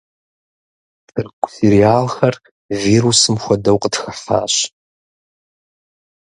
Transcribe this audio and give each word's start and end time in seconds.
Тырку 1.11 1.47
сериалхэр 1.55 2.35
вирусым 2.81 3.35
хуэдэу 3.43 3.77
къытхыхьащ. 3.81 4.55